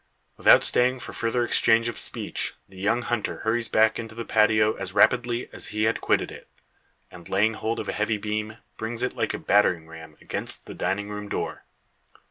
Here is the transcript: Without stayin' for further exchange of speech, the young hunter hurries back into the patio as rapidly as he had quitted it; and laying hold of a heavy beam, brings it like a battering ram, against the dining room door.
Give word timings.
Without 0.35 0.63
stayin' 0.63 0.97
for 0.97 1.13
further 1.13 1.43
exchange 1.43 1.87
of 1.87 1.99
speech, 1.99 2.55
the 2.67 2.79
young 2.79 3.03
hunter 3.03 3.41
hurries 3.41 3.69
back 3.69 3.99
into 3.99 4.15
the 4.15 4.25
patio 4.25 4.73
as 4.77 4.93
rapidly 4.95 5.47
as 5.53 5.67
he 5.67 5.83
had 5.83 6.01
quitted 6.01 6.31
it; 6.31 6.47
and 7.11 7.29
laying 7.29 7.53
hold 7.53 7.79
of 7.79 7.87
a 7.87 7.93
heavy 7.93 8.17
beam, 8.17 8.57
brings 8.77 9.03
it 9.03 9.15
like 9.15 9.35
a 9.35 9.37
battering 9.37 9.87
ram, 9.87 10.17
against 10.19 10.65
the 10.65 10.73
dining 10.73 11.09
room 11.09 11.29
door. 11.29 11.65